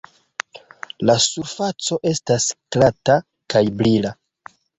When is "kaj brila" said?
3.57-4.15